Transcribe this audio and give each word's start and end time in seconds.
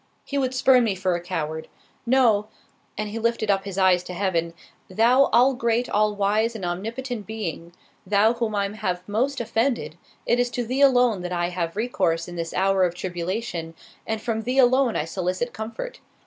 He 0.25 0.39
would 0.39 0.55
spurn 0.55 0.83
me 0.83 0.95
for 0.95 1.13
a 1.13 1.21
coward. 1.21 1.67
No"——(and 2.07 3.09
he 3.11 3.19
lifted 3.19 3.51
up 3.51 3.65
his 3.65 3.77
eyes 3.77 4.01
to 4.05 4.15
Heaven) 4.15 4.55
"Thou 4.89 5.25
all 5.25 5.53
great, 5.53 5.87
all 5.87 6.15
wise 6.15 6.55
and 6.55 6.65
omnipotent 6.65 7.27
Being, 7.27 7.71
Thou 8.03 8.33
whom 8.33 8.55
I 8.55 8.67
have 8.77 9.07
most 9.07 9.39
offended, 9.39 9.99
it 10.25 10.39
is 10.39 10.49
to 10.49 10.65
Thee 10.65 10.81
alone 10.81 11.21
that 11.21 11.31
I 11.31 11.49
have 11.49 11.75
recourse 11.75 12.27
in 12.27 12.35
this 12.35 12.51
hour 12.51 12.83
of 12.83 12.95
tribulation, 12.95 13.75
and 14.07 14.19
from 14.19 14.41
Thee 14.41 14.57
alone 14.57 14.95
I 14.95 15.05
solicit 15.05 15.53
comfort. 15.53 15.99